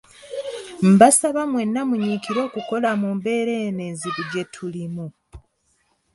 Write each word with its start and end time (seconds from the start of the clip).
Mbasaba 0.91 1.41
mwenna 1.51 1.81
munyiikirire 1.89 2.41
okukola 2.47 2.89
mu 3.01 3.09
mbeera 3.17 3.53
eno 3.67 3.81
enzibu 3.89 4.21
gye 4.31 4.43
tulimu. 4.53 5.07